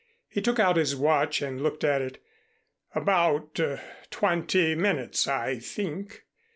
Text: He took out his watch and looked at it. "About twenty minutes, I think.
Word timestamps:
He 0.27 0.41
took 0.41 0.57
out 0.59 0.77
his 0.77 0.95
watch 0.95 1.43
and 1.43 1.61
looked 1.61 1.83
at 1.83 2.01
it. 2.01 2.17
"About 2.95 3.59
twenty 4.09 4.73
minutes, 4.73 5.27
I 5.27 5.59
think. 5.59 6.23